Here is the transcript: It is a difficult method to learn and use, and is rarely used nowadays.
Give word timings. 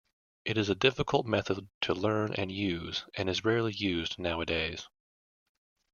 It 0.45 0.57
is 0.57 0.67
a 0.67 0.73
difficult 0.73 1.27
method 1.27 1.69
to 1.81 1.93
learn 1.93 2.33
and 2.33 2.51
use, 2.51 3.05
and 3.13 3.29
is 3.29 3.45
rarely 3.45 3.71
used 3.71 4.17
nowadays. 4.17 4.87